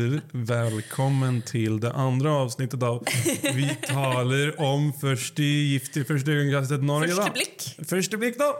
[0.00, 3.04] Du, välkommen till det andra avsnittet av
[3.42, 7.14] Vi talar om första gift i första ögonkastet Norge.
[7.14, 7.78] Första blick.
[7.88, 8.56] Första blick då.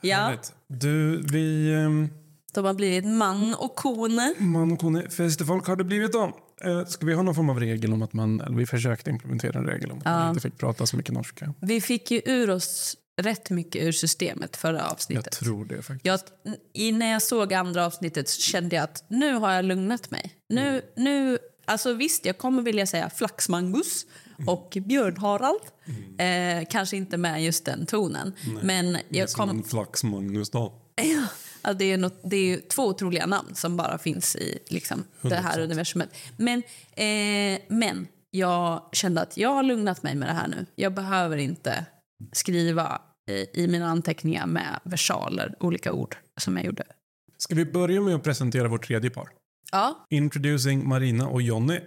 [0.00, 0.52] Ja, Härligt.
[0.66, 1.72] Du, vi...
[1.74, 2.08] ehm,
[2.54, 4.34] de har blivit man och kone.
[4.38, 6.36] Man och kone, festifolk har det blivit då.
[6.64, 8.40] Eh, Ska vi ha någon form av regel om att man...
[8.40, 11.54] Eller vi försökte implementera en regel om att man inte fick prata så mycket norska.
[11.60, 15.32] Vi fick ju ur oss rätt mycket ur systemet förra Jag avsnittet.
[15.32, 16.24] tror det faktiskt.
[16.74, 20.34] Jag, när jag såg andra avsnittet så kände jag att nu har jag lugnat mig.
[20.48, 24.06] Nu, nu, alltså visst, jag kommer vilja säga Flaxmangus
[24.46, 25.60] och Björn-Harald.
[26.18, 28.32] Eh, kanske inte med just den tonen.
[28.62, 30.82] Men jag Som kom, en flax-Magnus då.
[31.02, 31.22] Ja,
[31.62, 35.34] alltså det, är något, det är två otroliga namn som bara finns i liksom, det
[35.34, 35.64] här 100%.
[35.64, 36.08] universumet.
[36.36, 36.62] Men,
[36.96, 40.66] eh, men jag kände att jag har lugnat mig med det här nu.
[40.74, 41.84] Jag behöver inte
[42.32, 43.00] skriva
[43.32, 46.84] i mina anteckningar med versaler, olika ord som jag gjorde.
[47.38, 49.28] Ska vi börja med att presentera vårt tredje par?
[49.72, 51.80] Ja, Introducing Marina och Jonny.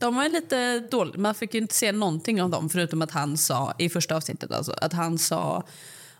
[0.00, 1.18] de var lite dåliga.
[1.20, 4.72] Man fick inte se någonting av dem förutom att han sa, i första avsnittet alltså,
[4.72, 5.64] att han sa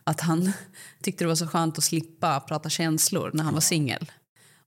[0.05, 0.53] att han
[1.03, 4.11] tyckte det var så skönt att slippa prata känslor när han var singel.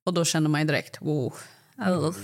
[0.05, 1.33] Och då kände man ju direkt, wow,
[1.77, 2.15] oh,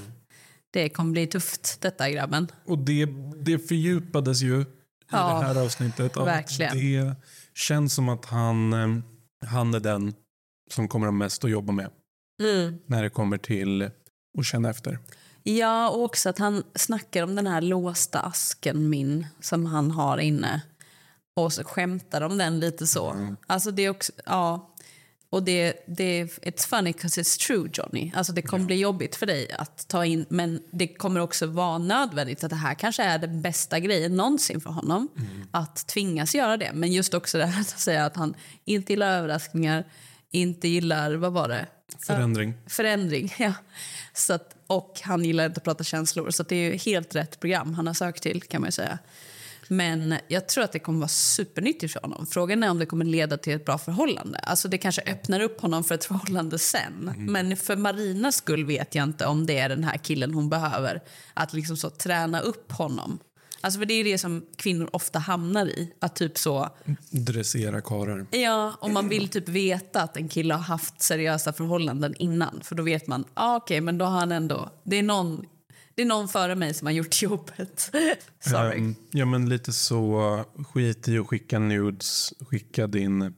[0.72, 2.48] det kommer bli tufft detta grabben.
[2.66, 3.06] Och det,
[3.38, 4.66] det fördjupades ju i
[5.12, 6.18] Ja, det här avsnittet.
[6.18, 6.78] av verkligen.
[6.78, 7.16] Det
[7.58, 9.04] känns som att han, eh,
[9.50, 10.14] han är den
[10.72, 11.90] som kommer ha mest att jobba med
[12.86, 13.82] när det kommer till
[14.38, 15.00] att känna efter.
[15.44, 20.18] Ja, och också att han snackar om den här låsta asken min som han har
[20.18, 20.62] inne.
[21.36, 23.36] Och så skämtar om den lite så.
[23.48, 24.74] Alltså det är också, ja.
[25.30, 28.12] Och det, det, it's funny because it's true Johnny.
[28.16, 31.78] Alltså det kommer bli jobbigt för dig att ta in, men det kommer också vara
[31.78, 35.08] nödvändigt att det här kanske är den bästa grejen någonsin för honom.
[35.52, 36.72] Att tvingas göra det.
[36.74, 38.36] Men just också det här att säga att han
[38.66, 39.86] inte gillar överraskningar,
[40.32, 41.68] inte gillar, vad var det?
[42.00, 42.54] Förändring.
[42.68, 43.34] förändring.
[43.40, 43.54] Ja.
[44.14, 46.32] Så att, och han gillar inte att prata känslor.
[46.32, 49.00] Så det är helt rätt program han har sökt till kan man säga.
[49.70, 52.28] Men jag tror att det kommer vara supernyttigt för honom.
[52.28, 54.40] Frågan är om det kommer leda till ett bra förhållande.
[54.40, 57.14] Alltså det kanske öppnar upp honom för ett förhållande sen.
[57.18, 61.02] Men för Marinas skull vet jag inte om det är den här killen hon behöver.
[61.34, 63.20] Att liksom så träna upp honom.
[63.68, 65.94] Alltså för det är det som kvinnor ofta hamnar i.
[66.00, 66.70] Att typ så,
[67.10, 68.26] Dressera karlar.
[68.32, 72.62] Ja, om man vill typ veta att en kille har haft seriösa förhållanden innan.
[72.64, 74.72] För då vet man, ah, okej, men då har han ändå...
[74.84, 75.46] Det är, någon,
[75.96, 77.92] det är någon före mig som har gjort jobbet.
[78.40, 78.78] Sorry.
[78.78, 80.44] Ehm, ja, men lite så.
[80.74, 82.34] Skit i att skicka nudes.
[82.40, 83.36] Skicka din,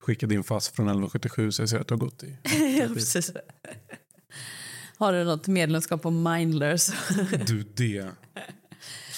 [0.00, 2.38] skicka din fast från 1177 så jag ser att du har gått i.
[2.80, 3.32] ja, precis.
[4.98, 6.90] Har du något medlemskap på Mindlers?
[7.46, 8.10] Du, det.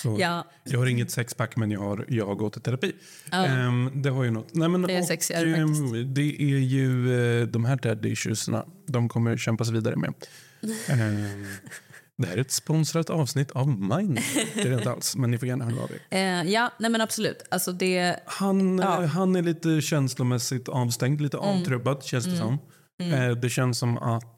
[0.02, 0.44] Så, Ja.
[0.64, 2.92] Jag har inget sexpack men jag har, jag har gått i terapi.
[3.32, 4.54] Ehm, det har ju något.
[4.54, 6.14] Nej, men, Det är och, sexigare faktiskt.
[6.14, 8.64] Det är ju eh, de här daddy issuesna.
[8.86, 10.14] De kommer kämpas vidare med.
[10.88, 11.46] Ehm,
[12.16, 14.20] det här är ett sponsrat avsnitt av Mind.
[14.54, 16.00] Det är det inte alls, men ni får gärna höra av er.
[16.10, 17.42] eh, ja, nej men absolut.
[17.50, 18.16] Alltså det...
[18.26, 19.02] Han, Ja.
[19.02, 22.58] eh, han är lite känslomässigt avstängd, lite avtrubbad känns det som.
[23.02, 24.34] Eh, det känns som att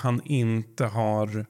[0.00, 1.46] han inte har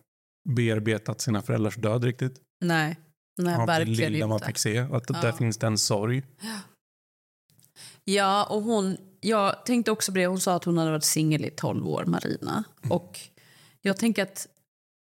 [0.56, 2.35] bearbetat sina föräldrars död riktigt.
[2.65, 2.97] Nej,
[3.41, 4.47] nej av det lilla man inte.
[4.47, 4.79] fick se.
[4.79, 6.23] Att där finns det en sorg.
[8.05, 8.97] Ja, och hon...
[9.21, 10.27] Jag tänkte också på det.
[10.27, 12.65] Hon sa att hon hade varit singel i 12 år, Marina.
[12.89, 13.21] Och
[13.83, 14.47] jag tänker att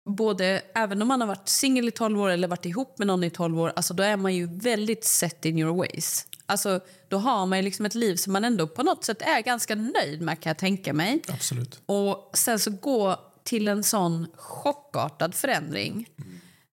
[0.09, 3.23] både, även om man har varit singel i 12 år eller varit ihop med någon
[3.23, 6.27] i 12 år, alltså då är man ju väldigt set in your ways.
[6.45, 9.41] Alltså, då har man ju liksom ett liv som man ändå på något sätt är
[9.41, 11.21] ganska nöjd med kan jag tänka mig.
[11.27, 11.81] Absolut.
[11.85, 16.09] Och sen så gå till en sån chockartad förändring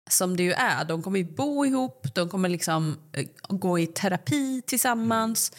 [0.09, 0.85] som det ju är.
[0.85, 5.51] De kommer ju bo ihop, de kommer liksom eh, gå i terapi tillsammans.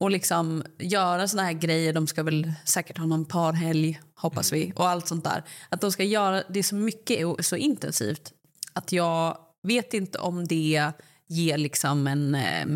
[0.00, 1.92] Och liksom göra såna här grejer.
[1.92, 4.72] De ska väl säkert ha någon parhelg, hoppas vi.
[4.76, 5.44] Och allt sånt där.
[5.68, 8.32] Att de ska göra det så mycket och så intensivt
[8.72, 10.92] att jag vet inte om det
[11.26, 12.66] ger liksom en eh,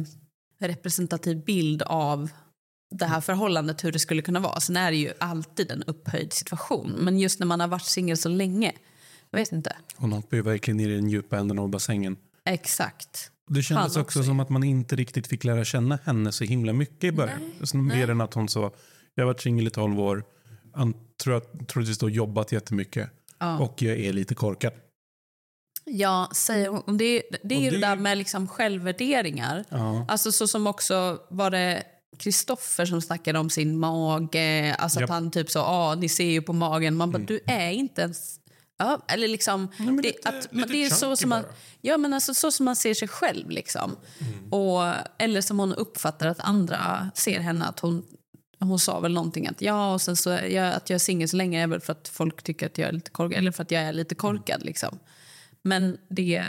[0.61, 2.31] representativ bild av
[2.91, 4.61] det här förhållandet, hur det skulle kunna vara.
[4.61, 6.91] Sen är det ju alltid en upphöjd situation.
[6.99, 8.73] Men just när man har varit singel så länge,
[9.33, 9.77] jag vet inte.
[9.97, 12.17] Hon hoppar ju verkligen ner i den djupa änden av bassängen.
[12.45, 13.31] Exakt.
[13.51, 14.23] Det kändes också, också.
[14.25, 17.53] som att man inte riktigt fick lära känna henne så himla mycket i början.
[17.61, 18.73] Alltså, mer än att hon sa,
[19.15, 20.25] jag har varit singel i 12 år,
[21.23, 23.11] tror jag troligtvis då jobbat jättemycket
[23.61, 24.73] och jag är lite korkad.
[25.85, 26.97] Ja, säger hon.
[26.99, 29.65] Det, det är ju det det- där med liksom självvärderingar.
[29.69, 30.07] Ja.
[30.09, 31.83] Alltså så som också var det
[32.19, 34.75] Kristoffer som snackade om sin mage.
[34.79, 35.11] Alltså Japp.
[35.11, 36.95] att han typ sa, ah, ni ser ju på magen.
[36.97, 37.27] Man bara, Mm.
[37.27, 38.39] du är inte ens...
[38.83, 41.53] Ja, eller liksom, det, lite- att, lite det är så chunky som man, bara.
[41.81, 43.51] ja, men alltså, så som man ser sig själv.
[43.51, 43.97] Liksom.
[44.19, 44.53] Mm.
[44.53, 47.65] Och, eller som hon uppfattar att andra ser henne.
[47.65, 48.07] Att hon,
[48.59, 51.37] hon sa väl någonting att ja, och sen så jag, att jag är singel så
[51.37, 53.39] länge är väl för att folk tycker att jag är lite korkad.
[53.39, 54.63] Eller för att jag är lite korkad.
[54.65, 54.99] Liksom.
[55.63, 56.45] Men det,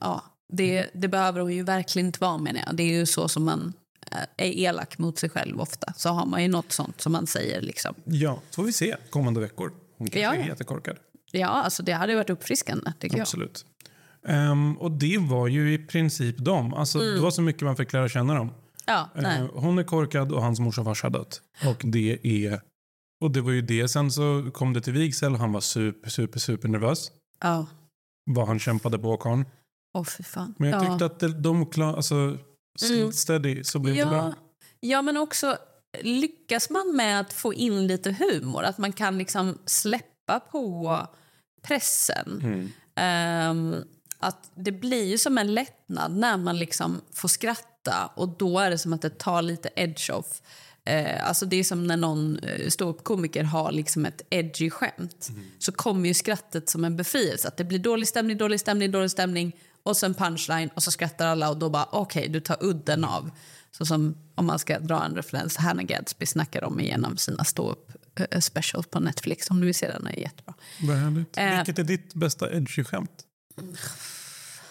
[0.00, 2.76] ja, det, det behöver hon ju verkligen inte vara menar jag.
[2.76, 3.72] Det är ju så som man
[4.10, 5.92] eh, är elak mot sig själv ofta.
[5.96, 7.94] Så har man ju något sånt som man säger liksom.
[8.04, 9.72] Ja, så får vi se kommande veckor.
[9.98, 10.34] Hon kanske Ja.
[10.44, 10.96] är jättekorkad.
[11.38, 13.22] Ja, alltså det hade varit uppfriskande tycker jag.
[13.22, 13.66] Absolut.
[14.26, 16.74] Ehm, och det var ju i princip dem.
[16.74, 18.50] Alltså, Det var så mycket man fick lära känna dem.
[18.86, 19.40] Ja, nej.
[19.40, 21.42] Eh, hon är korkad och hans morsa och farsa dött.
[21.66, 22.60] Och det är...
[23.24, 23.88] Och det var ju det.
[23.88, 25.34] Sen så kom det till vigsel.
[25.34, 27.12] Han var super, super, super nervös.
[27.40, 27.66] Ja.
[28.30, 29.44] Vad han kämpade på karln.
[29.94, 30.54] Åh fy fan.
[30.58, 30.86] Men jag ja.
[30.86, 30.92] Mm.
[30.92, 32.38] tyckte att det, de klar, alltså,
[33.12, 34.16] steady så blev det bra.
[34.16, 34.34] ja.
[34.80, 35.56] ja, men också
[36.02, 40.96] lyckas man med att få in lite humor, att man kan liksom släppa på
[41.66, 42.40] pressen.
[42.42, 42.72] Mm.
[42.94, 43.84] Ehm,
[44.18, 48.70] att det blir ju som en lättnad när man liksom får skratta och då är
[48.70, 50.42] det som att det tar lite edge off.
[50.84, 55.30] Eh, alltså det är som när någon eh, ståuppkomiker har liksom ett edgy skämt.
[55.58, 57.48] Så kommer ju skrattet som en befrielse.
[57.48, 61.26] Att det blir dålig stämning, dålig stämning, dålig stämning och sen punchline och så skrattar
[61.26, 63.30] alla och då bara okej, du tar udden av.
[63.70, 67.92] Så som om man ska dra en referens, Hannah Gadsby snackar om igenom sina ståupp
[68.16, 69.50] eh, specials på Netflix.
[69.50, 70.54] Om du vill se den, är jättebra.
[70.82, 71.38] Vad härligt.
[71.38, 71.56] Eh.
[71.56, 73.24] Vilket är ditt bästa edgy-skämt?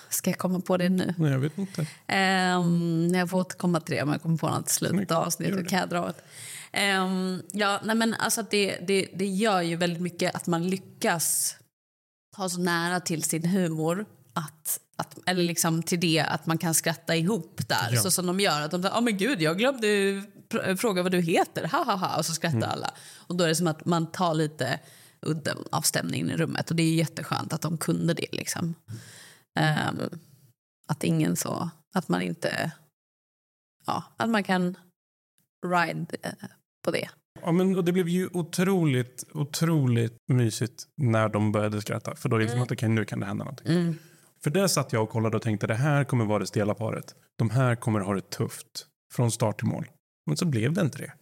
[0.09, 1.13] Ska jag komma på det nu?
[1.17, 1.81] Nej, jag vet inte.
[1.81, 5.57] Um, jag får återkomma till det om jag kommer på något slutet av avsnittet.
[5.57, 5.69] det.
[5.69, 6.23] Kan jag dra ett.
[6.71, 11.55] Ehm, ja, nej men alltså det, det, det gör ju väldigt mycket att man lyckas
[12.37, 16.73] ha så nära till sin humor att, att, eller liksom till det att man kan
[16.73, 17.89] skratta ihop där.
[17.91, 18.01] Ja.
[18.01, 18.61] Så som de gör.
[18.61, 19.87] Att de säger, oh, men gud, jag glömde
[20.77, 21.67] fråga vad du heter.
[21.67, 22.17] Ha, ha, ha.
[22.17, 22.93] Och så skrattar alla.
[23.27, 24.79] Och då är det som att man tar lite
[25.21, 26.69] udden av stämningen i rummet.
[26.69, 28.27] Och det är jätteskönt att de kunde det.
[28.31, 28.75] Liksom.
[29.59, 29.99] Ehm,
[30.87, 32.71] att ingen så, att man inte,
[33.85, 34.77] ja, att man kan
[35.65, 36.31] ride eh,
[36.85, 37.09] på det.
[37.41, 42.15] Ja, men, och det blev ju otroligt, otroligt mysigt när de började skratta.
[42.15, 43.95] För då är det som att okej, nu kan det hända någonting.
[44.43, 47.15] För där satt jag och kollade och tänkte det här kommer vara det stela paret.
[47.35, 49.87] De här kommer ha det tufft från start till mål.
[50.25, 51.13] Men så blev det inte det.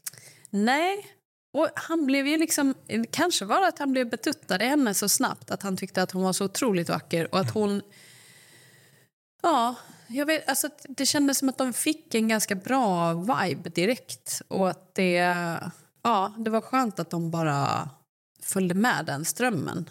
[0.50, 1.06] Nej,
[1.54, 2.76] och han blev ju liksom,
[3.12, 6.12] kanske var det att han blev betuttad i henne så snabbt att han tyckte att
[6.12, 7.82] hon var så otroligt vacker och att hon,
[9.42, 9.76] ja,
[10.08, 14.70] jag vet, alltså det kändes som att de fick en ganska bra vibe direkt och
[14.70, 15.16] att det,
[16.04, 17.90] ja, det var skönt att de bara
[18.42, 19.90] följde med den strömmen.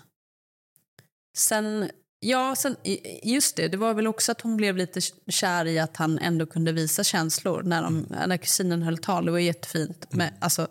[1.37, 1.90] Sen,
[2.21, 2.76] ja, sen,
[3.23, 6.47] just det, det var väl också att hon blev lite kär i att han ändå
[6.47, 9.25] kunde visa känslor när, de, när kusinen höll tal.
[9.25, 10.07] Det var jättefint.
[10.11, 10.69] Men, alltså,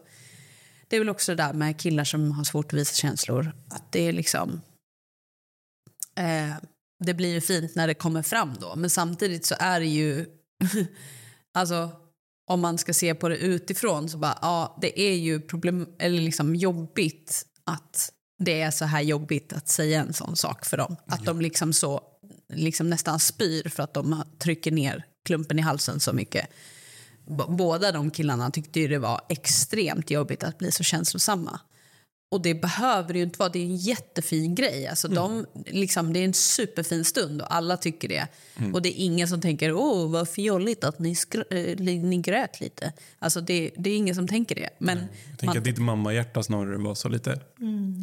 [0.90, 3.52] det är väl också det där med killar som har svårt att visa känslor.
[3.70, 4.62] Att det är liksom...
[6.16, 6.56] Eh,
[7.06, 8.76] det blir ju fint när det kommer fram då.
[8.76, 10.26] Men samtidigt så är det ju...
[11.54, 11.92] alltså,
[12.50, 16.22] om man ska se på det utifrån så bara, ja, det är ju problem, eller
[16.22, 18.12] liksom jobbigt att
[18.44, 20.96] det är så här jobbigt att säga en sån sak för dem.
[21.06, 22.04] Att de liksom så
[22.54, 26.48] liksom nästan spyr för att de trycker ner klumpen i halsen så mycket.
[27.50, 31.60] Båda de killarna tyckte ju det var extremt jobbigt att bli så känslosamma.
[32.32, 33.50] Och det behöver det ju inte vara.
[33.50, 34.88] Det är en jättefin grej.
[34.88, 38.28] Alltså de, liksom, det är en superfin stund och alla tycker det.
[38.74, 42.60] Och det är ingen som tänker åh vad fjolligt att ni, skr- eh, ni grät
[42.62, 42.94] lite.
[43.20, 44.70] Alltså det, det är ingen som tänker det.
[44.78, 44.98] Men
[45.30, 47.40] Jag tänker att ditt mamma-hjärta snarare var så lite...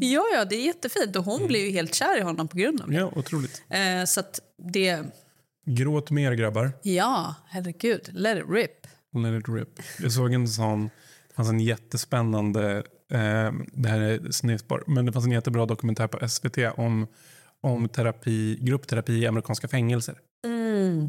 [0.01, 1.17] ja, ja, det är jättefint.
[1.17, 2.97] Och hon blev ju helt kär i honom på grund av det.
[2.97, 3.63] Ja, otroligt.
[3.69, 4.23] Eh, så
[4.73, 5.03] det,
[5.67, 6.73] Gråt mer grabbar.
[6.83, 8.86] ja, herregud, let it rip.
[9.17, 9.69] Let it rip.
[10.03, 10.91] Jag såg en sån,
[11.29, 12.77] det fanns en jättespännande,
[13.13, 17.07] eh, det här är snedspår, men det fanns en jättebra dokumentär på SVT om,
[17.61, 20.19] om terapi, gruppterapi i amerikanska fängelser.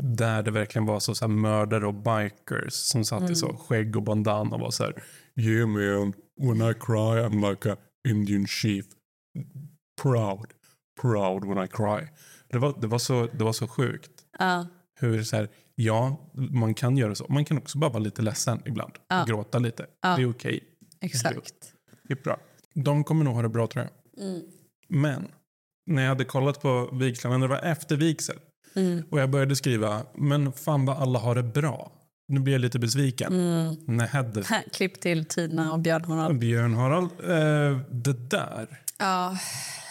[0.01, 3.95] Där det verkligen var så, så här, mördare och bikers som satt i så skägg
[3.95, 5.03] och bandana och var så här
[5.37, 8.85] Yeah man, when I cry I'm like a Indian chief.
[10.01, 10.53] Proud,
[11.01, 12.07] proud when I cry.
[12.49, 14.11] Det var, det var, så, det var så sjukt.
[14.39, 14.67] Ja.
[14.99, 15.49] Hur så här,
[15.79, 17.25] ja, man kan göra så.
[17.29, 18.93] Man kan också bara vara lite ledsen ibland.
[19.22, 19.86] Och gråta lite.
[20.01, 20.63] Det är okej.
[21.01, 21.53] Exakt.
[22.07, 22.38] Det är bra.
[22.74, 24.25] De kommer nog ha det bra tror jag.
[24.27, 24.41] Mm.
[24.89, 25.27] Men
[25.86, 28.38] när jag hade kollat på när det var efter vigsel
[28.75, 29.03] Mm.
[29.12, 31.91] och jag började skriva, men fan vad alla har det bra.
[32.27, 33.34] Nu blir jag lite besviken.
[33.34, 33.75] Mm.
[33.88, 36.39] Nej, det, Klipp till Tina och Björn Harald.
[36.39, 38.81] Björn Harald, eh, det där.
[38.98, 39.38] Ja,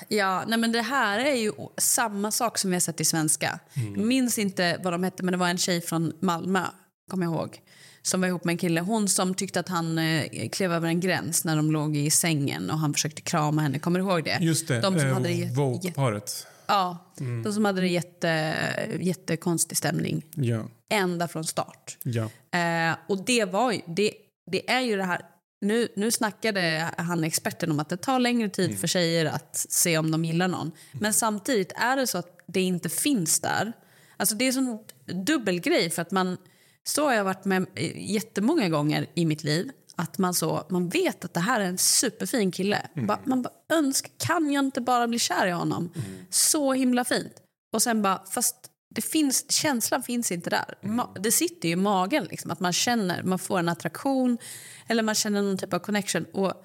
[0.09, 3.59] ja nej men det här är ju samma sak som vi har sett i svenska.
[3.75, 6.63] Jag minns inte vad de hette, men det var en tjej från Malmö,
[7.11, 7.61] kommer jag ihåg.
[8.03, 8.81] Som var ihop med en kille.
[8.81, 12.71] Hon som tyckte att han eh, klev över en gräns när de låg i sängen
[12.71, 13.79] och han försökte krama henne.
[13.79, 14.39] Kommer du ihåg det?
[14.41, 16.47] Just det, De som eh, hade det Vogue-paret.
[16.67, 16.99] ja,
[17.45, 18.55] de som hade det jätte,
[19.01, 20.23] jättekonstig stämning.
[20.35, 21.97] Ja, Ända från start.
[22.03, 22.23] ja.
[22.59, 24.13] Eh, och det var ju, det,
[24.51, 25.21] det är ju det här,
[25.61, 29.99] nu, nu snackade han experten om att det tar längre tid för tjejer att se
[29.99, 30.73] om de gillar någon.
[30.93, 33.73] Men samtidigt är det så att det inte finns där.
[34.17, 34.79] Alltså det är en sån
[35.25, 36.37] dubbelgrej för att man,
[36.85, 39.71] så har jag varit med jättemånga gånger i mitt liv.
[39.97, 42.87] Att man, så, man vet att det här är en superfin kille.
[42.95, 45.93] Ba, man bara önskar, kan jag inte bara bli kär i honom?
[46.31, 47.33] Så himla fint.
[47.73, 48.57] Och sen bara, fast
[48.89, 50.75] det finns, känslan finns inte där.
[50.83, 54.39] Ma- det sitter ju i magen, liksom, att man känner, man får en attraktion
[54.87, 56.25] eller man känner någon typ av connection.
[56.33, 56.65] Och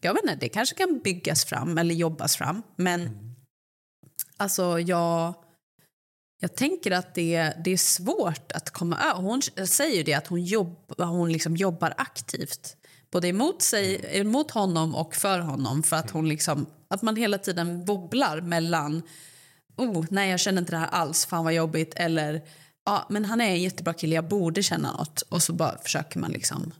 [0.00, 2.62] jag vet inte, det kanske kan byggas fram eller jobbas fram.
[2.76, 3.10] Men
[4.36, 5.34] alltså jag,
[6.40, 9.22] jag tänker att det, det är svårt att komma över.
[9.22, 12.76] Hon säger ju det att hon, jobb, hon liksom jobbar aktivt.
[13.10, 15.82] Både emot, sig, emot honom och för honom.
[15.82, 19.02] För att, hon liksom, att man hela tiden wobblar mellan
[19.76, 21.92] oh, nej jag känner inte det här alls, fan vad jobbigt.
[21.96, 22.42] Eller,
[22.86, 25.22] ja men han är en jättebra kille, jag borde känna något.
[25.22, 26.72] Och så bara försöker man liksom.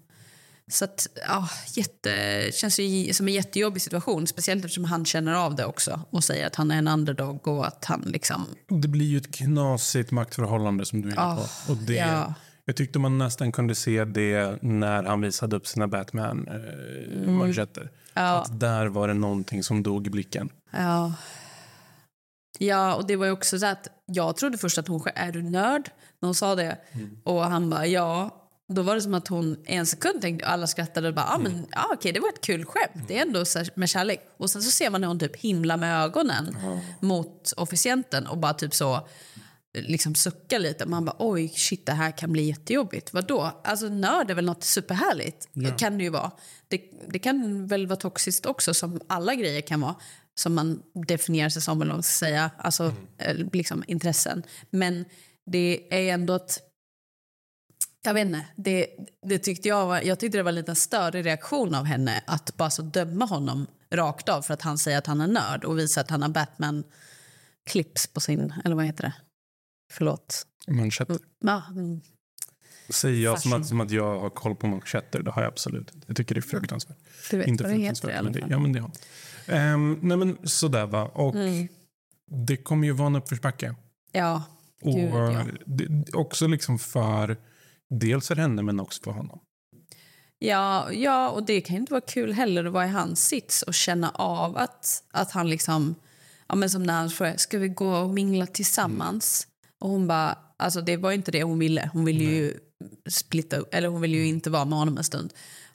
[0.70, 4.26] Så att, ja, jätte, känns ju som en jättejobbig situation.
[4.26, 6.00] Speciellt eftersom han känner av det också.
[6.10, 8.46] Och säger att han är en underdog och att han liksom...
[8.68, 11.22] Det blir ju ett knasigt maktförhållande som du är inne på.
[11.22, 12.34] Ah, och det, ja.
[12.64, 17.80] Jag tyckte man nästan kunde se det när han visade upp sina Batman-manschetter.
[17.80, 17.94] Mm.
[18.14, 18.40] Ja.
[18.40, 20.48] Att där var det någonting som dog i blicken.
[20.70, 21.14] Ja.
[22.58, 25.90] Ja, och det var också så att jag trodde först att hon är du nörd?
[26.20, 26.78] När hon sa det.
[27.24, 28.38] Och han bara ja.
[28.68, 31.66] Då var det som att hon en sekund tänkte, alla skrattade och bara, ah, men,
[31.70, 33.08] ja okej det var ett kul skämt.
[33.08, 33.44] Det är ändå
[33.74, 34.20] med kärlek.
[34.36, 36.56] Och sen så ser man hur hon typ himlar med ögonen
[37.00, 39.08] mot officienten och bara typ så
[39.74, 40.86] liksom suckar lite.
[40.86, 43.12] Man bara oj shit det här kan bli jättejobbigt.
[43.12, 43.60] Vadå?
[43.64, 45.48] Alltså nörd är väl något superhärligt?
[45.78, 46.30] Kan det ju vara.
[46.68, 49.94] Det, det kan väl vara toxiskt också som alla grejer kan vara.
[50.40, 52.50] Som man definierar sig som eller vad man ska säga.
[52.58, 54.42] Alltså eh, liksom intressen.
[54.70, 55.04] Men
[55.46, 56.68] det är ändå ett
[58.04, 58.46] jag vet inte.
[58.56, 58.86] Det,
[59.26, 62.56] det tyckte jag, var, jag tyckte det var en liten större reaktion av henne att
[62.56, 65.78] bara så döma honom rakt av för att han säger att han är nörd och
[65.78, 68.54] visa att han har Batman-clips på sin...
[68.64, 69.14] Eller vad heter det?
[69.92, 70.46] Förlåt.
[70.66, 71.18] Manschetter.
[71.44, 72.00] Ja, mm.
[72.88, 75.22] Säger jag som att, som att jag har koll på manschetter.
[75.22, 76.06] Det har jag absolut inte.
[76.06, 76.96] Jag tycker det är fruktansvärt.
[77.30, 78.50] du vet inte vad det heter i fruktansvärt, alla men det, fall.
[78.50, 78.90] ja, men det har
[79.52, 81.04] um, Nej men sådär va.
[81.04, 81.68] Och Mm.
[82.46, 83.74] det kommer ju vara en uppförsbacke.
[84.12, 84.42] Ja,
[84.82, 85.44] Och Gud, ja.
[85.66, 87.36] det, också liksom för
[87.90, 89.38] dels för henne men också för honom.
[90.38, 93.74] Ja, ja, och det kan inte vara kul heller att vara i hans sits och
[93.74, 95.94] känna av att, att han liksom...
[96.48, 99.46] Ja, men som när han frågade, ska vi gå och mingla tillsammans?
[99.80, 101.90] Och hon bara, alltså det var inte det hon ville.
[101.92, 102.54] Hon ville ju
[103.10, 105.32] splitta eller hon ville ju inte vara med honom en stund.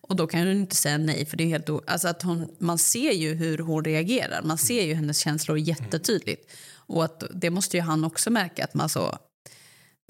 [0.07, 2.77] Och då kan hon inte säga nej, för det är helt alltså att hon, man
[2.77, 4.41] ser ju hur hon reagerar.
[4.43, 6.51] Man ser ju hennes känslor jättetydligt.
[6.75, 9.17] Och att det måste ju han också märka, att man så,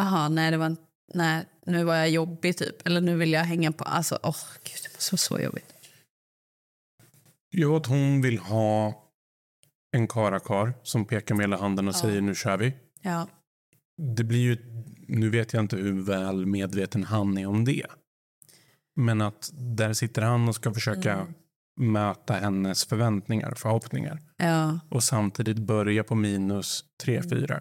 [0.02, 0.78] aha, nej det var en,
[1.14, 2.88] nej, nu var jag jobbig typ.
[2.88, 5.74] Eller nu vill jag hänga på, alltså åh gud det måste vara så jobbigt.
[7.52, 9.04] Jo, att hon vill ha
[9.92, 12.74] en karakar som pekar med hela handen och säger nu kör vi.
[13.02, 13.28] Ja,
[14.16, 14.58] Det blir ju,
[15.08, 17.86] nu vet jag inte hur väl medveten han är om det.
[19.00, 21.34] Men att där sitter han och ska försöka Mm.
[21.80, 24.22] möta hennes förväntningar, förhoppningar.
[24.38, 27.30] ja, Och samtidigt börja på minus tre, Mm.
[27.30, 27.60] fyra.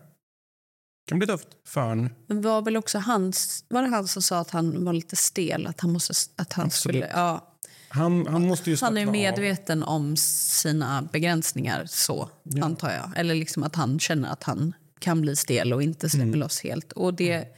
[1.09, 2.11] kan bli tufft för en.
[2.26, 5.66] men var väl också hans, var det han som sa att han var lite stel?
[5.66, 7.05] Att han måste, att han Absolut.
[7.05, 7.52] skulle, ja.
[7.88, 9.12] Han, han måste ju Han är slappna av.
[9.12, 12.31] medveten om sina begränsningar så,
[12.62, 13.12] antar jag.
[13.16, 16.40] Eller liksom att han känner att han kan bli stel och inte släpper Mm.
[16.40, 16.93] loss helt.
[16.93, 17.49] Och det,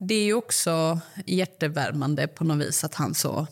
[0.00, 3.46] det är ju också hjärtevärmande på något vis att han så...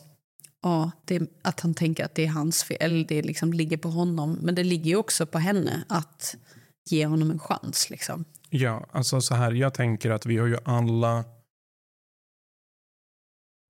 [0.62, 3.88] Ja, det, att han tänker att det är hans fel, eller det liksom ligger på
[3.88, 4.38] honom.
[4.42, 6.36] Men det ligger ju också på henne att
[6.90, 7.90] ge honom en chans.
[7.90, 8.24] Liksom.
[8.50, 9.52] Ja, alltså så här.
[9.52, 11.24] Jag tänker att vi har ju alla...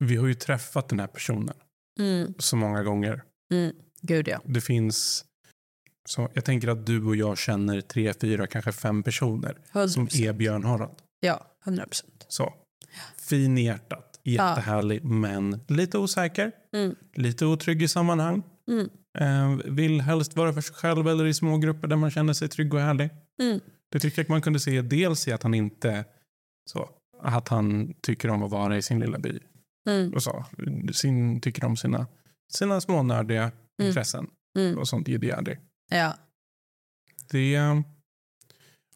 [0.05, 1.55] Vi har ju träffat den här personen
[2.01, 3.23] Mm, så många gånger.
[3.51, 3.73] mm.
[4.01, 4.41] Gud ja.
[4.45, 5.25] Det finns...
[6.09, 9.89] Så jag tänker att du och jag känner tre, fyra, kanske fem personer 100%.
[9.89, 10.97] som är Björn Harald.
[11.21, 12.27] Ja, 100 procent.
[12.29, 12.55] Så.
[13.29, 16.53] Fin i hjärtat, jättehärlig, men lite osäker.
[16.77, 16.95] Mm.
[17.15, 18.43] Lite otrygg i sammanhang.
[18.71, 18.89] Mm.
[19.19, 22.49] Eh, vill helst vara för sig själv eller i små grupper där man känner sig
[22.49, 23.11] trygg och härlig.
[23.43, 23.61] Mm.
[23.93, 26.05] Det tycker jag man kunde se dels i att han inte
[26.71, 26.91] så,
[27.23, 29.41] att han tycker om att vara i sin lilla by.
[29.89, 30.15] Mm.
[30.15, 30.45] Och så,
[30.93, 32.07] sin, tycker om sina,
[32.53, 33.89] sina små nördiga Mm.
[33.89, 34.27] intressen
[34.59, 34.79] Mm.
[34.79, 35.09] och sånt.
[35.91, 36.15] Ja.
[37.31, 37.81] Det eh,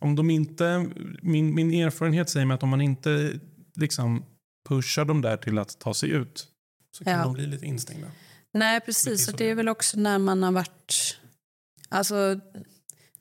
[0.00, 0.90] om de inte,
[1.22, 3.40] min, min erfarenhet säger mig att om man inte
[3.76, 4.24] liksom
[4.68, 6.48] pushar dem där till att ta sig ut
[6.96, 7.22] så kan Ja.
[7.24, 8.06] de bli lite instängda.
[8.54, 9.28] Nej, precis.
[9.28, 11.18] Och det är väl också när man har varit...
[11.88, 12.40] Alltså,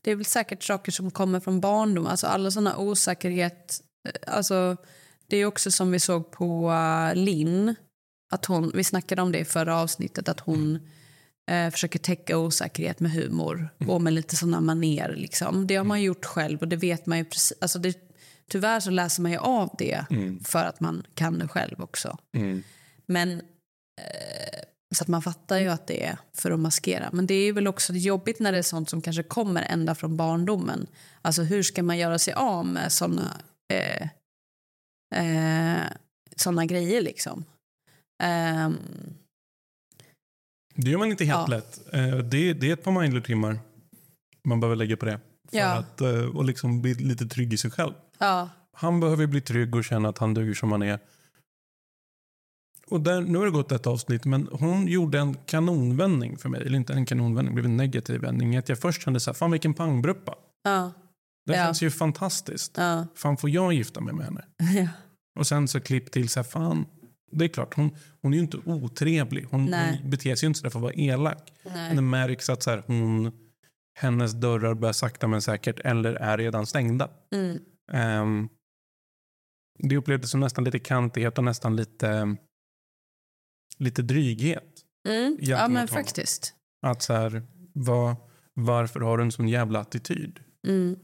[0.01, 2.05] det är väl säkert saker som kommer från barndom.
[2.07, 3.81] Alltså alla såna osäkerhet...
[4.07, 4.77] eh, Alltså,
[5.27, 7.75] det är också som vi såg på uh, Linn.
[8.31, 10.29] Att hon, vi snackade om det i förra avsnittet.
[10.29, 10.79] Att hon
[11.51, 15.15] eh, försöker täcka osäkerhet med humor och med lite såna maner.
[15.15, 15.67] Liksom.
[15.67, 17.57] Det har man gjort själv och det vet man ju precis.
[17.61, 18.10] Alltså det,
[18.49, 20.05] tyvärr så läser man ju av det
[20.43, 22.17] för att man kan det själv också.
[22.37, 22.63] Mm.
[23.05, 23.31] Men
[24.01, 24.59] eh,
[24.95, 27.09] så att man fattar ju att det är för att maskera.
[27.13, 30.17] Men det är väl också jobbigt när det är sånt som kanske kommer ända från
[30.17, 30.87] barndomen.
[31.21, 33.37] Alltså hur ska man göra sig av med såna,
[33.73, 34.07] eh,
[35.15, 35.81] eh,
[36.35, 37.45] såna grejer liksom?
[38.23, 38.77] Ehm,
[40.75, 41.55] Det gör man inte helt Ja.
[41.57, 41.93] lätt.
[41.93, 43.59] Eh, Det, det är ett par mindler-timmar
[44.43, 45.19] man behöver lägga på det.
[45.49, 45.65] För Ja.
[45.73, 47.93] att eh, och liksom bli lite trygg i sig själv.
[48.21, 50.99] Ja, Han behöver bli trygg och känna att han duger som han är.
[52.87, 56.61] Och där, nu har det gått ett avsnitt, men hon gjorde en kanonvändning för mig.
[56.61, 58.57] Eller inte en kanonvändning, det blev en negativ vändning.
[58.57, 60.35] Att jag först kände så här, fan vilken pangbruppa.
[60.63, 60.91] ja,
[61.45, 61.65] Det Ja.
[61.65, 62.73] känns ju fantastiskt.
[62.77, 64.45] ja, Fan får jag gifta mig med henne?
[64.79, 64.87] ja.
[65.39, 66.85] Och sen så klipp till så här, fan.
[67.31, 69.47] Det är klart, hon, hon är ju inte otrevlig.
[69.51, 71.51] Hon, hon beter sig ju inte så där för att vara elak.
[71.63, 71.95] Men Nej.
[71.95, 73.31] det märks att så här, hon,
[73.99, 77.09] hennes dörrar börjar sakta men säkert eller är redan stängda.
[77.33, 77.59] Mm.
[77.93, 78.49] Um,
[79.79, 82.37] det upplevdes som nästan lite kantighet och nästan lite,
[83.77, 84.85] lite dryghet.
[85.07, 85.37] Mm.
[85.39, 85.87] Ja, men honom.
[85.87, 86.53] faktiskt.
[86.85, 88.15] Att så här, vad,
[88.53, 90.39] varför har du en sån jävla attityd?
[90.67, 90.95] Mm.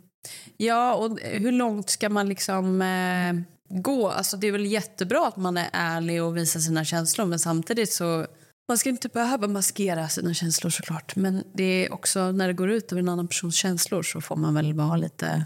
[0.58, 3.34] Ja, och hur långt ska man liksom eh,
[3.82, 4.10] gå?
[4.10, 7.94] Alltså, det är väl jättebra att man är ärlig och visar sina känslor men samtidigt
[7.94, 8.28] så
[8.68, 11.16] man ska inte behöva maskera sina känslor såklart.
[11.16, 14.36] Men det är också när det går ut över en annan persons känslor så får
[14.36, 15.46] man väl vara lite...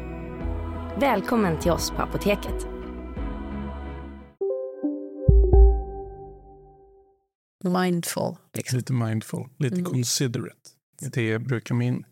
[0.99, 2.67] Välkommen till oss på Apoteket.
[7.63, 8.35] Mindful.
[8.53, 8.77] Liksom.
[8.77, 9.85] Lite mindful, lite Mm.
[9.91, 10.55] considerate.
[11.11, 12.05] Det brukar min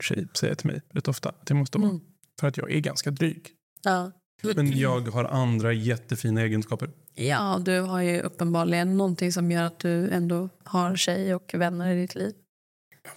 [0.00, 1.88] tjej säga till mig rätt ofta jag måste vara.
[1.90, 2.00] Mm.
[2.40, 3.48] För att jag är ganska dryg.
[3.82, 4.10] Ja.
[4.56, 6.90] Men jag har andra jättefina egenskaper.
[7.14, 11.94] ja, du har ju uppenbarligen någonting som gör att du ändå har tjej och vänner
[11.94, 12.32] i ditt liv.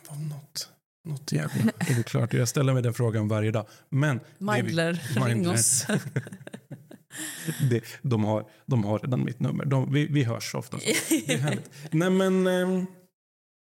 [0.10, 0.70] Vad Något,
[1.08, 1.72] något jävla...
[1.88, 3.66] Det är klart, jag ställer mig den frågan varje dag.
[3.90, 5.54] Men det vi- Mindler, ring Mindler.
[5.54, 5.86] oss.
[7.70, 9.66] det, de, har, de har redan mitt nummer.
[9.66, 10.78] De, vi, vi hörs ofta.
[11.10, 11.72] Det är härligt.
[11.92, 12.86] Nej, men, ehm,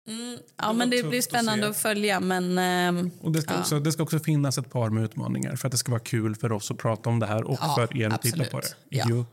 [0.07, 1.69] Mm, ja, var men det blir att spännande se.
[1.69, 2.19] att, följa.
[2.19, 3.59] Men ehm, och det, ska Ja.
[3.59, 6.35] också, det ska också finnas ett par med utmaningar för att det ska vara kul
[6.35, 8.57] för oss att prata om det här och Ja, för er att titta på det.
[8.57, 8.75] absolut.
[8.89, 9.05] Ja.
[9.09, 9.25] Jo.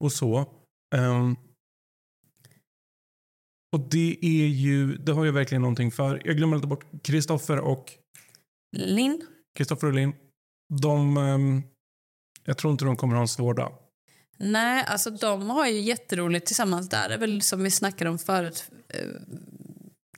[0.00, 0.46] Och så.
[0.94, 1.36] ehm,
[3.72, 6.22] och det är ju, det har ju verkligen någonting för.
[6.24, 7.92] Jag glömmer alltid bort Kristoffer och
[8.76, 9.22] Linn?
[9.56, 10.12] Kristoffer och Linn.
[10.82, 11.62] De, ehm,
[12.44, 13.72] jag tror inte de kommer ha en svår dag.
[14.38, 17.08] Nej, alltså de har ju jätteroligt tillsammans där.
[17.08, 18.70] Det är väl som vi snackade om förut.
[18.88, 19.06] eh,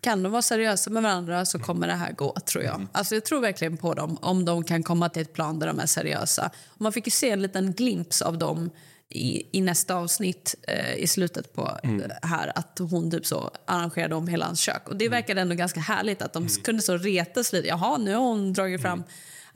[0.01, 2.87] kan de vara seriösa med varandra så kommer det här gå, tror jag.
[2.93, 5.79] Alltså jag tror verkligen på dem, om de kan komma till ett plan där de
[5.79, 6.51] är seriösa.
[6.79, 8.71] Man fick ju se en liten glimt av dem
[9.09, 11.91] i, i nästa avsnitt eh, i slutet på eh,
[12.23, 14.89] här att hon typ så arrangerade om hela hans kök.
[14.89, 17.69] Och det verkade ändå ganska härligt att de kunde så retas lite.
[17.69, 19.05] Jaha, nu har hon dragit fram...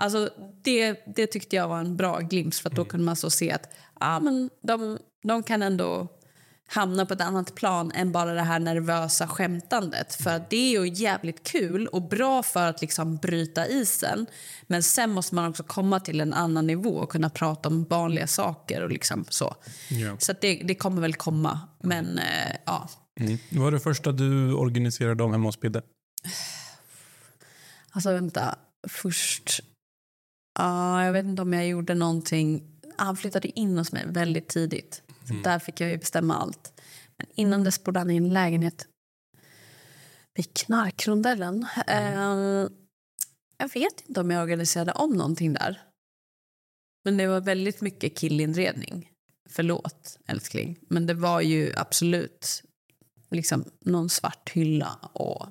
[0.01, 0.31] Alltså
[0.63, 3.53] det, det tyckte jag var en bra glimt för att då kunde man så se
[3.53, 6.09] att ah, men de, de kan ändå
[6.71, 10.15] hamna på ett annat plan än bara det här nervösa skämtandet.
[10.15, 14.27] För det är ju jävligt kul och bra för att liksom bryta isen.
[14.67, 18.27] Men sen måste man också komma till en annan nivå och kunna prata om vanliga
[18.27, 19.55] saker och liksom så.
[19.91, 20.17] Ja.
[20.19, 21.61] Så det, det kommer väl komma.
[21.83, 22.89] Men eh, ja,
[23.21, 23.39] Mm.
[23.51, 25.83] Vad var det första du organiserade om hemma hos Pidde?
[27.91, 28.59] alltså vänta.
[28.89, 29.61] Först...
[30.59, 32.63] Ja, jag vet inte om jag gjorde någonting.
[32.97, 35.03] Han flyttade in hos mig väldigt tidigt.
[35.29, 36.81] Så där fick jag ju bestämma allt.
[37.17, 38.87] Men innan dess bodde han i en lägenhet
[40.35, 41.67] vid Knarkrondellen.
[41.87, 42.69] Eh,
[43.59, 45.81] jag vet inte om jag organiserade om någonting där.
[47.05, 49.11] Men det var väldigt mycket killinredning.
[49.49, 50.79] Förlåt, älskling.
[50.89, 52.63] Men det var ju absolut
[53.31, 55.47] liksom någon svart hylla och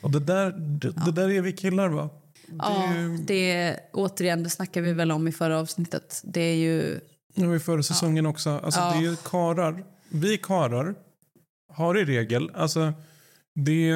[0.00, 2.10] Och det, där, det, det där är vi killar, va?
[2.58, 2.94] Ja,
[3.26, 6.22] det återigen, det snackade vi väl om i förra avsnittet.
[6.24, 7.00] Det är ju...
[7.34, 8.50] Det var ju förra säsongen också.
[8.50, 8.94] Alltså, Ja.
[9.00, 9.84] det är karar.
[10.08, 10.94] Vi karar
[11.72, 12.50] har i regel...
[12.54, 12.92] Alltså,
[13.54, 13.92] det,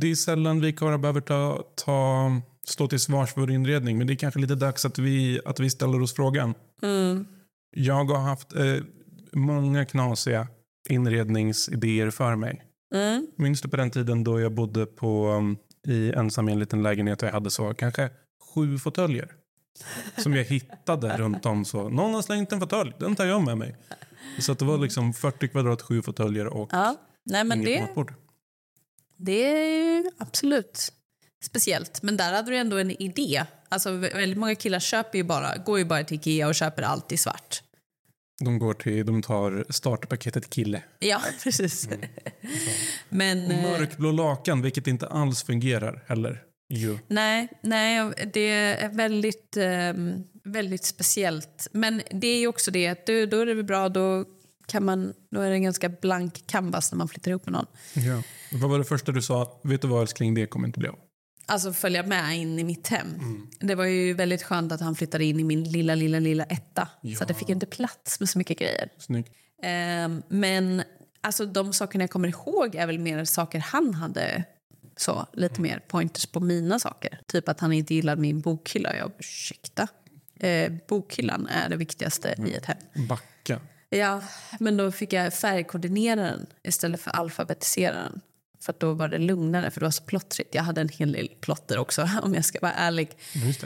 [0.00, 2.30] det är sällan vi karar behöver ta, ta,
[2.66, 3.98] stå till svars för inredning.
[3.98, 6.54] Men det är kanske lite dags att vi, att vi ställer oss frågan.
[6.82, 7.26] Mm.
[7.70, 8.76] Jag har haft eh,
[9.32, 10.48] många knasiga
[10.88, 12.62] inredningsidéer för mig.
[12.94, 13.26] Mm.
[13.36, 15.40] Minns du på den tiden då jag bodde på,
[15.88, 18.10] i ensam i en liten lägenhet och jag hade så kanske
[18.54, 19.32] sju fåtöljer.
[20.18, 21.64] Som jag hittade runt om.
[21.64, 23.76] så Någon har slängt en fåtölj, den tar jag med mig.
[24.40, 27.80] Så att det var liksom 40 kvadrat, sju fåtöljer och Ja, nej men inget det,
[27.86, 28.14] matbord.
[29.16, 30.92] det är ju absolut
[31.44, 32.02] speciellt.
[32.02, 33.44] Men där hade du ändå en idé.
[33.68, 36.82] Alltså vä- väldigt många killar köper ju bara, går ju bara till Ikea och köper
[36.82, 37.62] allt i svart.
[38.44, 40.82] De går till, de tar startpaketet kille.
[40.98, 41.88] Ja, precis.
[43.08, 43.46] men...
[43.46, 46.42] Och eh, mörkblå lakan, vilket inte alls fungerar heller.
[46.68, 46.98] Jo.
[47.08, 51.68] Nej, nej, det är väldigt, ehm, väldigt speciellt.
[51.72, 54.24] Men det är ju också det att då, då är det bra, då,
[54.66, 57.66] kan man, då är det en ganska blank canvas när man flyttar ihop med någon.
[57.92, 58.22] Ja.
[58.52, 59.60] Vad var det första du sa?
[59.64, 60.98] Vet du vad älskling, det kommer inte bli av.
[61.48, 63.06] Alltså följa med in i mitt hem.
[63.60, 66.88] Det var ju väldigt skönt att han flyttade in i min lilla, lilla, lilla etta.
[67.16, 68.88] Så att det fick inte plats med så mycket grejer.
[68.98, 69.32] Snyggt.
[69.62, 70.82] Ehm, men
[71.20, 74.44] alltså, de sakerna jag kommer ihåg är väl mer saker han hade
[74.96, 77.20] så, lite mer pointers på mina saker.
[77.26, 78.96] Typ att han inte gillade min bokhylla.
[78.96, 79.88] Jag ursäkta.
[80.40, 82.76] Eh, bokhyllan är det viktigaste i ett hem.
[83.08, 83.60] Backa.
[83.88, 84.22] Ja,
[84.60, 88.20] men då fick jag färgkoordinera den istället för alfabetisera den.
[88.60, 90.54] För då var det lugnare, för det var så plottrigt.
[90.54, 93.10] Jag hade en hel del plotter också, om jag ska vara ärlig.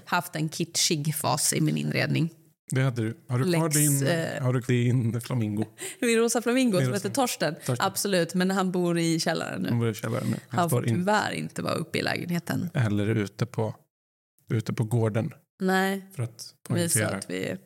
[0.05, 2.31] Haft en kitschig fas i min inredning.
[2.71, 3.17] Det hade du.
[3.29, 5.65] Har du kvar Lex, din, eh, har du din flamingo?
[6.01, 7.55] Min rosa flamingo Min som rosa- heter Torsten.
[7.55, 7.77] Torsten.
[7.87, 9.81] Absolut, men han bor i källaren Han nu.
[9.81, 10.37] bor i källaren nu.
[10.49, 12.71] Han Han får in, tyvärr inte vara uppe i lägenheten.
[12.75, 13.75] eller ute på,
[14.51, 17.57] ute på gården Nej, för att visa att vi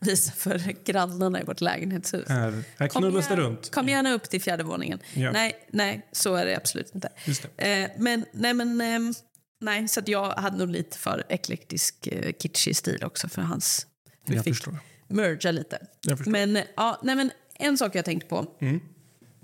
[0.00, 2.28] visar för grannarna i vårt lägenhetshus.
[2.28, 3.70] Här, här knullas det runt.
[3.70, 4.98] Kom gärna upp till fjärde våningen.
[5.14, 5.32] Ja.
[5.32, 7.08] Nej, nej, så är det absolut inte.
[7.56, 7.72] Det.
[7.82, 9.14] Eh, men, nej, men, ehm,
[9.60, 13.86] nej, så att jag hade nog lite för eklektisk, eh, kitschig stil också för hans...
[14.30, 14.78] Vi Jag fick förstår.
[15.08, 15.78] merga lite.
[16.08, 16.52] Mm.
[16.52, 18.46] Men, ja, nej, men en sak jag tänkt på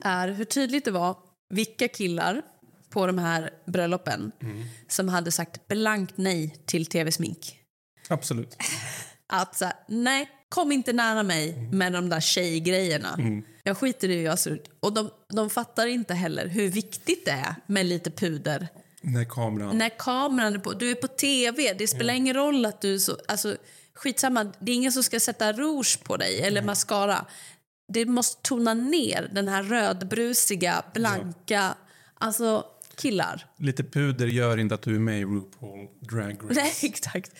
[0.03, 1.17] är hur tydligt det var
[1.51, 2.43] vilka killar
[2.91, 4.63] på de här bröllopen Mm.
[4.89, 7.59] som hade sagt blankt nej till tv-smink.
[8.09, 8.57] Absolut.
[9.27, 13.15] Att så här, nej, kom inte nära mig med de där tjejgrejerna.
[13.19, 13.43] Mm.
[13.63, 14.71] Jag skiter i hur jag ser ut.
[14.81, 18.69] Och de, de fattar inte heller hur viktigt det är med lite puder.
[19.01, 19.79] När kameran...
[19.79, 22.99] När kameran är på, du är på tv, det spelar ingen roll att du är
[22.99, 23.57] så, alltså
[23.97, 27.27] skitsamma, det är ingen som ska sätta rouge på dig eller mascara.
[27.93, 31.75] Det måste tona ner den här rödbrusiga, blanka,
[32.15, 32.65] alltså
[32.97, 33.47] killar.
[33.59, 36.61] Lite puder gör inte att du är med i RuPaul Drag Race.
[36.61, 37.31] Nej, exakt.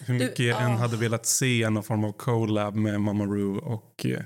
[0.00, 0.76] Hur mycket jag än ah.
[0.76, 4.06] hade velat se någon form av collab med Mamma Ru och...
[4.06, 4.22] eh,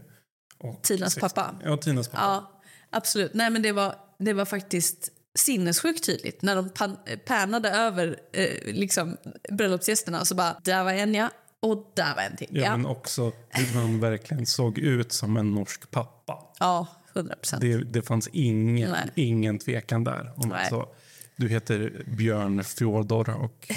[0.58, 1.54] och Tinas sex- pappa.
[1.64, 2.22] Ja, Tinas pappa.
[2.22, 3.34] Ja, absolut.
[3.34, 8.16] Nej, men det var, det var faktiskt sinnessjukt tydligt när de pan, eh, pärnade över
[8.32, 9.16] eh, liksom,
[9.50, 12.48] bröllopsgästerna och så bara, där var en ja, och där var en till.
[12.50, 16.38] Ja, Ja, men också hur man verkligen såg ut som en norsk pappa.
[16.58, 17.60] ja 100 procent.
[17.62, 19.10] Det, det fanns ingen, Nej.
[19.14, 20.32] ingen tvekan där.
[20.36, 20.62] Om Nej.
[20.62, 20.88] att så,
[21.36, 23.68] du heter Björn Fjodor och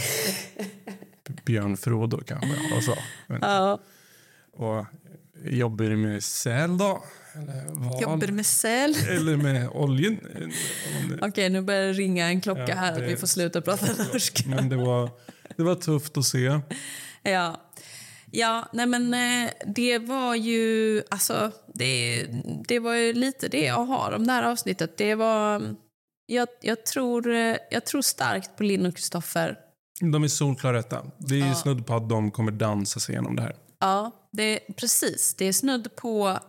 [1.45, 2.75] Björn Frodo kanske.
[2.77, 2.95] Och så.
[3.27, 3.79] Men, Ja,
[4.53, 4.85] och
[5.45, 7.03] jobbar du med säl då?
[7.35, 8.01] Eller val?
[8.01, 8.95] Jobbar med säl?
[9.09, 10.17] Eller med oljan?
[11.21, 13.85] Okej, nu börjar det ringa en klocka Ja, här det- att vi får sluta prata
[14.13, 14.49] norska.
[14.49, 15.09] Men det var,
[15.57, 16.59] det var tufft att se.
[17.23, 17.61] Ja.
[18.35, 22.25] Ja, nej men eh, det var ju, alltså, det,
[22.67, 24.97] det var ju lite det jag har om det här avsnittet.
[24.97, 25.75] Det var,
[26.25, 29.59] jag, jag, tror, eh, jag tror starkt på Linn och Kristoffer.
[29.99, 31.05] De är solklara etta.
[31.17, 33.55] Det är ju snudd på att de kommer dansa sig igenom det här.
[33.79, 35.35] Ja, det, precis.
[35.37, 36.39] Det är snudd på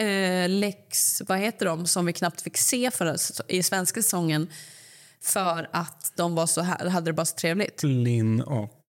[0.00, 4.48] eh, Lex, vad heter de, som vi knappt fick se säs- i svenska säsongen
[5.22, 7.82] för att de var så här, hade det bara så trevligt.
[7.82, 8.80] Linn och...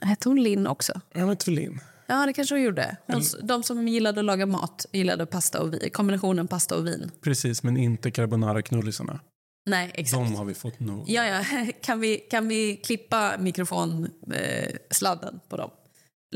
[0.00, 1.00] Hette hon Linn också?
[1.12, 1.80] Jag vet inte Linn.
[2.06, 2.96] Ja, det kanske hon gjorde.
[3.08, 3.22] Mm.
[3.42, 5.90] de som gillade att laga mat gillade pasta och vin.
[5.92, 7.10] Kombinationen pasta och vin.
[7.20, 9.20] Precis, men inte carbonara-knullisarna.
[9.66, 10.12] Nej, exakt.
[10.28, 11.04] De har vi fått nog.
[11.10, 11.44] Ja, ja.
[11.82, 15.70] Kan, vi, kan vi klippa mikrofonsladden eh, sladden på dem?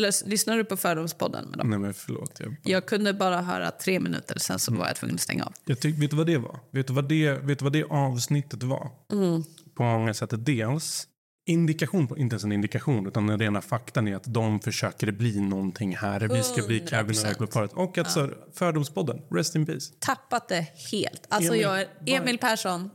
[0.01, 1.71] Lys- Lyssnar du på Fördomspodden med dem?
[1.71, 2.41] Nej men förlåt.
[2.41, 5.53] Jag, Jag kunde bara höra tre minuter, sen så var jag tvungen att stänga av.
[5.65, 6.61] jag tyck, vet du vad det var?
[6.71, 8.91] Vet du vad det, vet du vad det avsnittet var?
[9.13, 9.45] Mm.
[9.75, 10.31] På många sätt.
[10.33, 11.09] Dels
[11.47, 15.41] indikation, på, inte ens en indikation, utan den rena faktan är att de försöker bli
[15.41, 16.21] någonting här.
[16.21, 16.89] Vi ska bli 100%.
[16.89, 17.73] carbonara-paret.
[17.73, 19.93] Och att så, Fördomspodden, rest in peace.
[19.99, 21.27] Tappat det helt.
[21.29, 22.91] Alltså, Emil, jag Emil Persson,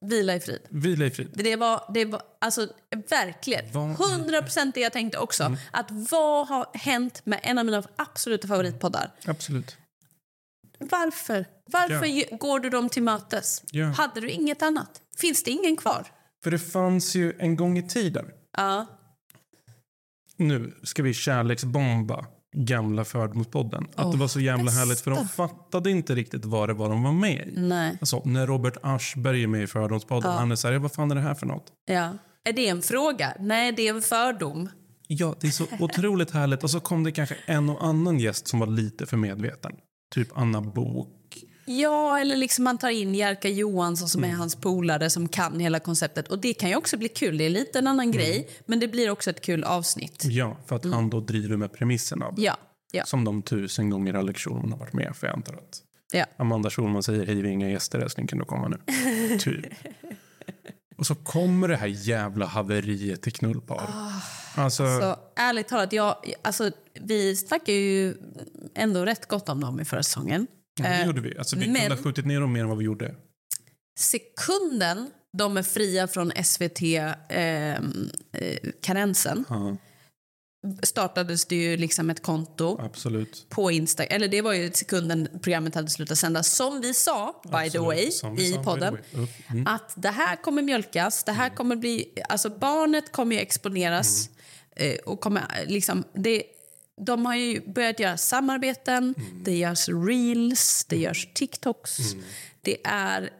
[0.00, 0.60] vila i frid.
[0.70, 1.30] Vila i frid.
[1.34, 2.68] Det var, det var alltså,
[3.10, 5.56] verkligen 100 procent det jag tänkte också.
[5.70, 9.10] Att vad har hänt med en av mina absoluta favoritpoddar?
[9.26, 9.76] Absolut.
[10.78, 11.46] Varför?
[11.66, 12.36] Varför Ja.
[12.36, 13.62] går du dem till mötes?
[13.70, 13.86] Ja.
[13.86, 15.00] Hade du inget annat?
[15.18, 16.06] Finns det ingen kvar?
[16.46, 18.26] För det fanns ju en gång i tiden.
[18.56, 18.86] Ja.
[20.36, 23.86] Nu ska vi kärleksbomba gamla Fördomspodden.
[23.94, 27.02] Att det var så jävla härligt för de fattade inte riktigt vad det var de
[27.02, 27.60] var med i.
[27.60, 27.96] Nej.
[28.00, 31.14] Alltså, när Robert Aschberg är med i Fördomspodden, han är så här, vad fan är
[31.14, 31.72] det här för något?
[31.84, 32.12] Ja.
[32.44, 33.32] Är det en fråga?
[33.40, 34.68] Nej, det är en fördom.
[35.08, 36.64] Ja, det är så otroligt härligt.
[36.64, 39.72] Och så kom det kanske en och annan gäst som var lite för medveten.
[40.14, 41.08] Typ Anna Bok.
[41.66, 45.80] Ja, eller liksom man tar in Jerka Johansson som är hans polare som kan hela
[45.80, 46.28] konceptet.
[46.28, 47.38] Och det kan ju också bli kul.
[47.38, 50.24] Det är lite en annan grej, men det blir också ett kul avsnitt.
[50.24, 52.34] Ja, för att han då driver med premisserna.
[52.36, 52.56] Ja,
[52.92, 55.16] ja, Som de tusen gånger Alex Schulman har varit med.
[55.16, 56.26] För jag antar att ja.
[56.36, 58.78] Amanda Schulman säger hej, vi inga gäster älskling, kan du komma nu?
[59.38, 59.66] typ.
[60.96, 63.90] Och så kommer det här jävla haveriet till knullpar.
[64.56, 68.14] alltså, Så ärligt talat, jag, alltså, vi snackar ju
[68.74, 70.46] ändå rätt gott om dem i förra säsongen.
[70.78, 71.38] Ja, det eh, gjorde vi.
[71.38, 73.14] Alltså, vi men- kunde ha skjutit ner dem mer än vad vi gjorde.
[73.98, 79.76] Sekunden de är fria från SVT-karensen Ja,
[80.82, 83.46] startades det ju liksom ett konto absolut.
[83.48, 84.16] på Instagram.
[84.16, 86.42] Eller det var ju sekunden programmet hade slutat sända.
[86.42, 87.86] Som vi sa, by the Absolut.
[87.86, 88.94] way, Som vi i sa, the podden.
[89.12, 89.26] way.
[89.50, 89.66] Mm.
[89.66, 92.12] Att det här kommer mjölkas, det här kommer bli...
[92.28, 94.28] Alltså barnet kommer ju exponeras.
[94.76, 94.92] Mm.
[94.92, 96.42] eh, Och kommer, eh, liksom, det,
[97.00, 99.44] de har ju börjat göra samarbeten, Mm.
[99.44, 101.96] det görs reels, det görs TikToks.
[102.60, 103.30] Det är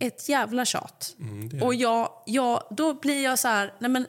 [0.00, 1.16] ett jävla tjat.
[1.20, 4.06] Mm, Och jag, jag, då blir jag så här, nej men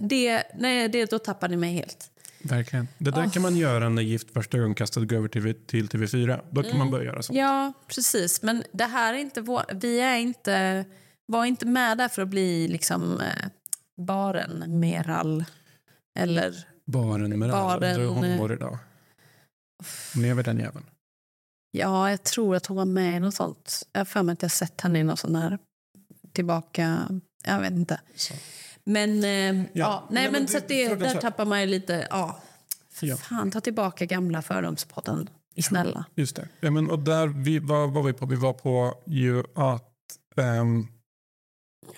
[0.00, 2.08] det, nej, det, då tappar ni mig helt.
[2.44, 2.88] Verkligen.
[2.98, 6.40] Det där kan man göra när Gift första ögonkastet går över till, till TV4.
[6.50, 7.32] Då kan man börja göra så.
[7.32, 7.44] Mm.
[7.44, 8.42] Ja, precis.
[8.42, 10.84] Men det här är inte vår, vi är inte,
[11.26, 13.48] var inte med där för att bli liksom eh,
[14.06, 15.44] baren Meral.
[16.18, 17.50] Eller, Baren med.
[17.50, 18.78] Baren, Hur hon eh, mår idag.
[20.16, 20.84] Lever den jäveln?
[21.78, 23.88] ja, jag tror att hon var med i något sånt.
[23.92, 25.58] Jag har för mig att jag sett henne i något sån här
[26.32, 27.08] tillbaka,
[27.44, 28.00] jag vet inte.
[28.14, 28.34] Så.
[28.84, 32.06] Men, eh, ja, nej, men men, det- så att det, där tappar man ju lite,
[32.10, 32.40] ja.
[32.90, 33.16] För Ja.
[33.16, 35.28] fan, ta tillbaka gamla fördomspodden.
[35.62, 36.04] Snälla.
[36.14, 36.48] Just det.
[36.60, 38.26] Ja, men, och där vi, vad var vi på?
[38.26, 39.92] Vi var på ju att...
[40.36, 40.86] ehm,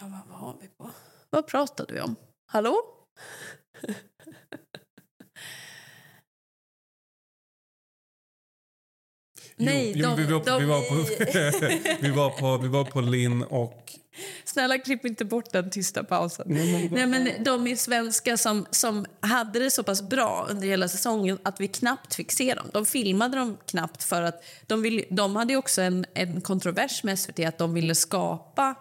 [0.01, 0.91] Ja, vad var vi på?
[1.31, 2.17] Vad pratade vi om?
[2.53, 2.77] Hallå?
[9.57, 10.95] Nej, jo, de- vi, var, de- vi, var på,
[12.01, 13.93] vi, var på, vi var på Linn och...
[14.45, 16.47] Snälla klipp inte bort den tysta pausen.
[16.49, 20.89] Nej, Nej, men de är svenska som, som hade det så pass bra under hela
[20.89, 22.67] säsongen att vi knappt fick se dem.
[22.73, 27.19] De filmade dem knappt för att de, vill, de hade också en, en kontrovers med
[27.19, 28.75] SVT att de ville skapa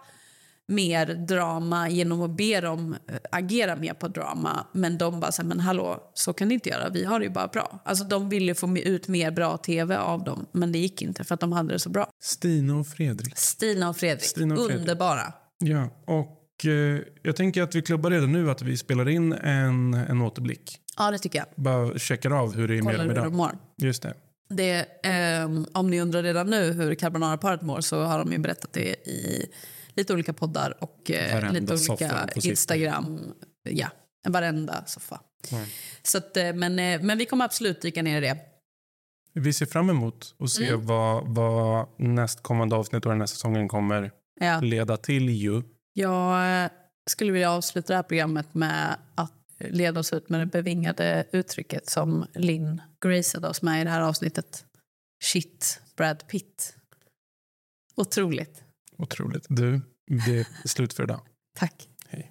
[0.68, 4.66] mer drama genom att be dem eh, agera mer på drama.
[4.72, 6.88] Men de bara så här, men hallå, så kan ni inte göra.
[6.88, 7.82] Vi har det ju bara bra.
[7.84, 11.34] Alltså de ville få ut mer bra tv av dem, men det gick inte för
[11.34, 12.08] att de hade det så bra.
[12.22, 13.38] Stina och Fredrik.
[13.38, 14.78] Stina och Fredrik, Stina och Fredrik.
[14.80, 15.32] underbara.
[15.58, 19.94] Ja, och eh, jag tänker att vi klubbar redan nu att vi spelar in en,
[19.94, 20.78] en återblick.
[20.96, 21.46] Ja, det tycker jag.
[21.56, 23.32] Bara checkar av hur det är med dem idag.
[23.32, 23.58] mår.
[23.76, 24.14] Just det.
[24.48, 28.72] Det, ehm, om ni undrar redan nu hur carbonara-paret mår så har de ju berättat
[28.72, 29.46] det i
[29.96, 32.28] lite olika poddar och eh, Varenda lite olika.
[32.44, 33.20] Instagram.
[33.62, 33.88] Ja,
[34.28, 35.20] Varenda soffa.
[36.02, 38.38] Så att, eh, men, eh, men vi kommer absolut dyka ner i det.
[39.32, 40.86] Vi ser fram emot att se Mm.
[40.86, 44.60] vad, vad nästkommande avsnitt och den här säsongen kommer Ja.
[44.60, 45.28] leda till.
[45.28, 45.62] Ju.
[45.92, 46.70] Jag
[47.10, 51.90] skulle vilja avsluta det här programmet med att leda oss ut med det bevingade uttrycket
[51.90, 54.64] som Lynn graceade oss med i det här avsnittet.
[55.24, 56.76] Shit, Brad Pitt.
[57.96, 58.62] Otroligt.
[58.98, 59.46] Otroligt.
[59.48, 59.80] Du,
[60.26, 61.20] det är slut för idag.
[61.58, 61.88] Tack.
[62.08, 62.30] Hej.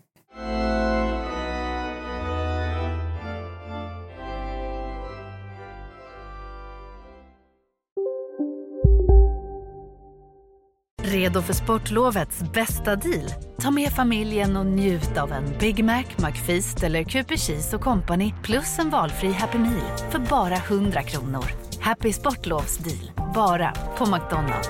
[11.03, 13.29] Redo för sportlovets bästa deal?
[13.59, 18.33] Ta med familjen och njut av en Big Mac, McFeast eller Cooper Cheese och Company
[18.43, 21.45] plus en valfri Happy Meal för bara 100 kronor.
[21.79, 24.69] Happy Sportlovs deal, bara på McDonalds.